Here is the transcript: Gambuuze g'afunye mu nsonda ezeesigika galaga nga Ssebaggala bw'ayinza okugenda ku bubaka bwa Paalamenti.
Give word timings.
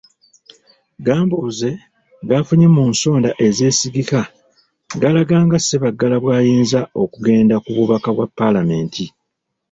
Gambuuze 1.05 1.69
g'afunye 2.27 2.67
mu 2.75 2.83
nsonda 2.91 3.29
ezeesigika 3.47 4.19
galaga 5.01 5.37
nga 5.45 5.57
Ssebaggala 5.59 6.17
bw'ayinza 6.23 6.81
okugenda 7.03 7.55
ku 7.63 7.69
bubaka 7.77 8.09
bwa 8.15 8.27
Paalamenti. 8.37 9.05